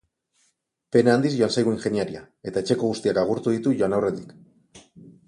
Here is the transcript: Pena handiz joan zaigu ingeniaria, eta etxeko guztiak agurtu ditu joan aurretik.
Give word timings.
Pena 0.95 1.11
handiz 1.17 1.33
joan 1.41 1.53
zaigu 1.61 1.73
ingeniaria, 1.75 2.21
eta 2.53 2.63
etxeko 2.65 2.89
guztiak 2.93 3.21
agurtu 3.25 3.55
ditu 3.57 3.75
joan 3.83 3.97
aurretik. 3.99 4.33